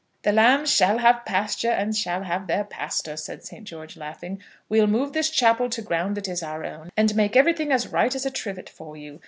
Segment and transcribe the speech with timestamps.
[0.23, 3.65] "The lambs shall have pasture and shall have their pastor," said St.
[3.67, 4.41] George, laughing.
[4.67, 8.15] "We'll move this chapel to ground that is our own, and make everything as right
[8.15, 9.19] as a trivet for you.